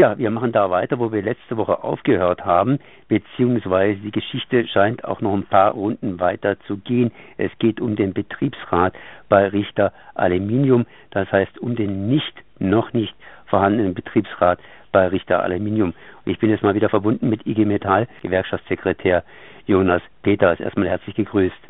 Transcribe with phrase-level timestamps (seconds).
[0.00, 5.04] Ja, wir machen da weiter, wo wir letzte Woche aufgehört haben, beziehungsweise die Geschichte scheint
[5.04, 7.12] auch noch ein paar Runden weiter zu gehen.
[7.36, 8.94] Es geht um den Betriebsrat
[9.28, 14.58] bei Richter Aluminium, das heißt um den nicht, noch nicht vorhandenen Betriebsrat
[14.90, 15.92] bei Richter Aluminium.
[16.24, 19.22] Und ich bin jetzt mal wieder verbunden mit IG Metall, Gewerkschaftssekretär
[19.66, 20.60] Jonas Peters.
[20.60, 21.60] Erstmal herzlich gegrüßt.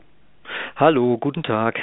[0.76, 1.80] Hallo, guten Tag.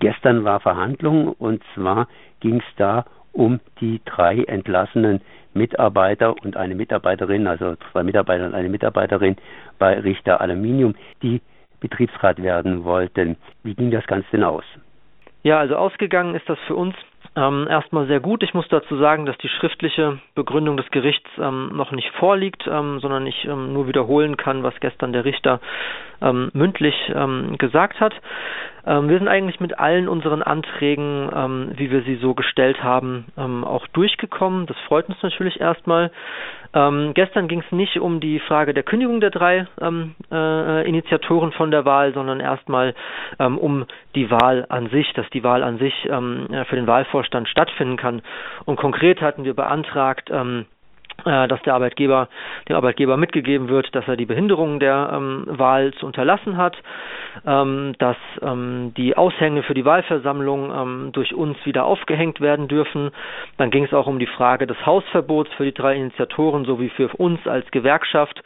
[0.00, 2.08] Gestern war Verhandlung und zwar
[2.40, 5.20] ging es da um die drei entlassenen
[5.56, 9.36] Mitarbeiter und eine Mitarbeiterin, also zwei Mitarbeiter und eine Mitarbeiterin
[9.78, 11.40] bei Richter Aluminium, die
[11.80, 13.36] Betriebsrat werden wollten.
[13.62, 14.64] Wie ging das Ganze denn aus?
[15.42, 16.94] Ja, also ausgegangen ist das für uns
[17.34, 18.42] ähm, erstmal sehr gut.
[18.42, 23.00] Ich muss dazu sagen, dass die schriftliche Begründung des Gerichts ähm, noch nicht vorliegt, ähm,
[23.00, 25.60] sondern ich ähm, nur wiederholen kann, was gestern der Richter
[26.22, 28.14] ähm, mündlich ähm, gesagt hat.
[28.88, 33.24] Wir sind eigentlich mit allen unseren Anträgen, wie wir sie so gestellt haben,
[33.64, 34.66] auch durchgekommen.
[34.66, 36.12] Das freut uns natürlich erstmal.
[36.72, 39.66] Gestern ging es nicht um die Frage der Kündigung der drei
[40.30, 42.94] äh, Initiatoren von der Wahl, sondern erstmal
[43.38, 46.86] um die Wahl an sich, dass die Wahl an sich ähm, für den
[47.16, 48.22] Wahlvorstand stattfinden kann.
[48.64, 50.66] Und konkret hatten wir beantragt, ähm,
[51.24, 52.28] äh, dass der Arbeitgeber
[52.68, 56.76] dem Arbeitgeber mitgegeben wird, dass er die Behinderung der ähm, Wahl zu unterlassen hat,
[57.46, 63.10] ähm, dass ähm, die Aushänge für die Wahlversammlung ähm, durch uns wieder aufgehängt werden dürfen.
[63.56, 67.08] Dann ging es auch um die Frage des Hausverbots für die drei Initiatoren sowie für
[67.16, 68.42] uns als Gewerkschaft.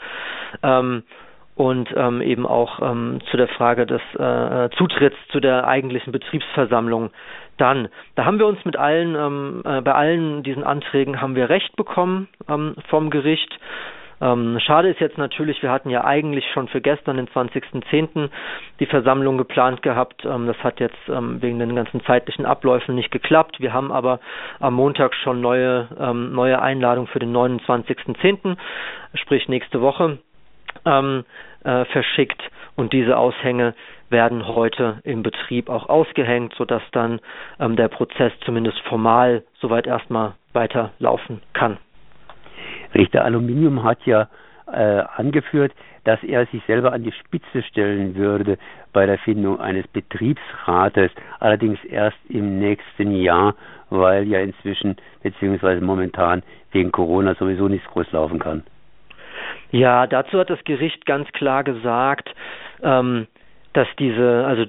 [1.61, 7.11] Und ähm, eben auch ähm, zu der Frage des äh, Zutritts zu der eigentlichen Betriebsversammlung
[7.59, 7.89] dann.
[8.15, 11.77] Da haben wir uns mit allen, ähm, äh, bei allen diesen Anträgen haben wir Recht
[11.77, 13.59] bekommen ähm, vom Gericht.
[14.23, 18.31] Ähm, schade ist jetzt natürlich, wir hatten ja eigentlich schon für gestern, den 20.10.,
[18.79, 20.25] die Versammlung geplant gehabt.
[20.25, 23.61] Ähm, das hat jetzt wegen den ganzen zeitlichen Abläufen nicht geklappt.
[23.61, 24.21] Wir haben aber
[24.61, 28.57] am Montag schon neue, neue Einladung für den 29.10.,
[29.13, 30.21] sprich nächste Woche
[30.85, 31.25] ähm,
[31.65, 32.43] äh, verschickt
[32.77, 33.75] und diese Aushänge
[34.09, 37.21] werden heute im Betrieb auch ausgehängt, sodass dann
[37.59, 41.79] ähm, der Prozess zumindest formal soweit erstmal weiterlaufen kann.
[42.95, 44.29] Richter Aluminium hat ja
[44.73, 45.73] äh, angeführt,
[46.05, 48.59] dass er sich selber an die Spitze stellen würde
[48.93, 53.55] bei der Findung eines Betriebsrates, allerdings erst im nächsten Jahr,
[53.91, 56.43] weil ja inzwischen beziehungsweise momentan
[56.73, 58.65] wegen Corona sowieso nichts groß laufen kann.
[59.73, 62.35] Ja, dazu hat das Gericht ganz klar gesagt,
[62.83, 63.27] ähm,
[63.73, 64.65] dass diese, also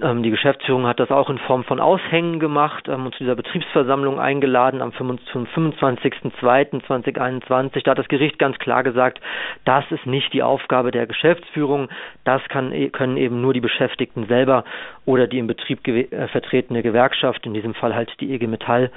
[0.00, 3.34] ähm, die Geschäftsführung hat das auch in Form von Aushängen gemacht ähm, und zu dieser
[3.34, 7.82] Betriebsversammlung eingeladen am 25.02.2021.
[7.82, 9.20] Da hat das Gericht ganz klar gesagt,
[9.64, 11.88] das ist nicht die Aufgabe der Geschäftsführung,
[12.22, 14.62] das kann, e, können eben nur die Beschäftigten selber
[15.04, 18.92] oder die im Betrieb gew äh, vertretene Gewerkschaft, in diesem Fall halt die EG Metall,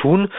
[0.00, 0.30] tun.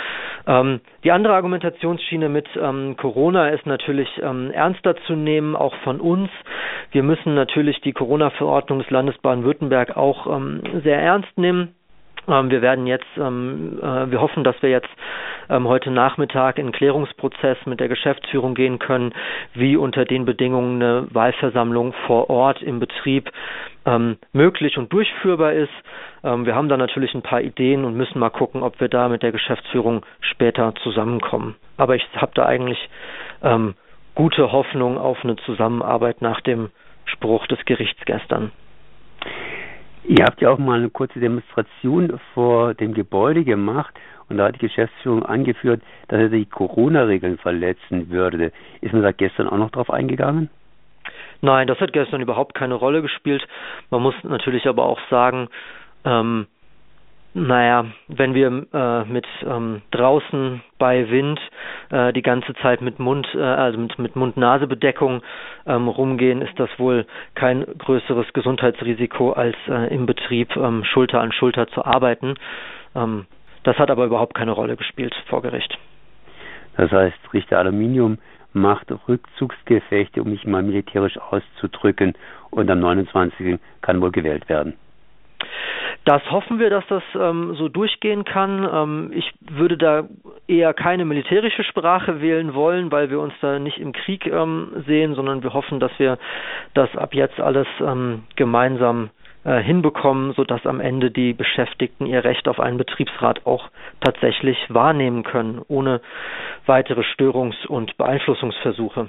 [0.48, 6.02] Ähm, die andere Argumentationsschiene mit ähm, Corona ist natürlich ähm, ernster zu nehmen, auch von
[6.02, 6.32] uns.
[6.92, 11.76] Wir müssen natürlich die Corona-Verordnung des Landes Baden-Württemberg auch ähm, sehr ernst nehmen.
[12.28, 14.90] Ähm, wir werden jetzt, ähm, äh, wir hoffen, dass wir jetzt
[15.50, 19.14] ähm, heute Nachmittag in Klärungsprozess mit der Geschäftsführung gehen können,
[19.54, 23.30] wie unter den Bedingungen eine Wahlversammlung vor Ort im Betrieb
[23.86, 25.74] ähm, möglich und durchführbar ist.
[26.24, 29.10] Ähm, wir haben da natürlich ein paar Ideen und müssen mal gucken, ob wir da
[29.10, 31.56] mit der Geschäftsführung später zusammenkommen.
[31.78, 32.90] Aber ich habe da eigentlich
[33.44, 33.76] ähm,
[34.16, 36.70] gute Hoffnung auf eine Zusammenarbeit nach dem
[37.06, 38.52] Spruch des Gerichts gestern.
[40.06, 43.94] Ihr habt ja auch mal eine kurze Demonstration vor dem Gebäude gemacht
[44.28, 48.52] und da hat die Geschäftsführung angeführt, dass er die Corona-Regeln verletzen würde.
[48.82, 50.50] Ist man da gestern auch noch drauf eingegangen?
[51.42, 53.46] Nein, das hat gestern überhaupt keine Rolle gespielt.
[53.90, 55.50] Man muss natürlich aber auch sagen,
[56.06, 56.48] ähm,
[57.36, 61.40] naja, wenn wir äh, mit ähm, draußen bei Wind
[61.90, 65.22] äh, die ganze Zeit mit Mund, äh, also mit, mit Mund-Nase-Bedeckung
[65.66, 71.32] ähm, rumgehen, ist das wohl kein größeres Gesundheitsrisiko als äh, im Betrieb ähm, Schulter an
[71.32, 72.36] Schulter zu arbeiten.
[72.96, 73.26] Ähm,
[73.64, 75.76] das hat aber überhaupt keine Rolle gespielt vor Gericht.
[76.78, 78.20] Das heißt, Richter Aluminium
[78.54, 82.14] macht Rückzugsgefechte, um mich mal militärisch auszudrücken,
[82.52, 83.60] und am 29.
[83.82, 84.76] kann wohl gewählt werden.
[86.06, 88.68] Das hoffen wir, dass das ähm, so durchgehen kann.
[88.72, 90.04] Ähm, ich würde da
[90.48, 95.16] eher keine militärische Sprache wählen wollen, weil wir uns da nicht im Krieg ähm, sehen,
[95.16, 96.18] sondern wir hoffen, dass wir
[96.74, 99.12] das ab jetzt alles ähm, gemeinsam
[99.46, 103.70] äh, hinbekommen, sodass am Ende die Beschäftigten ihr Recht auf einen Betriebsrat auch
[104.02, 106.02] tatsächlich wahrnehmen können, ohne
[106.66, 109.08] weitere Störungs- und Beeinflussungsversuche.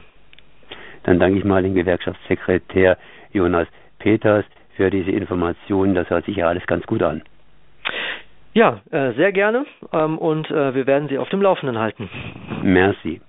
[1.05, 2.99] Dann danke ich mal dem Gewerkschaftssekretär
[3.32, 3.69] Jonas
[3.99, 4.44] Peters
[4.76, 5.94] für diese Informationen.
[5.94, 7.22] Das hört sich ja alles ganz gut an.
[8.52, 12.08] Ja, äh, sehr gerne ähm, und äh, wir werden Sie auf dem Laufenden halten.
[12.62, 13.20] Merci.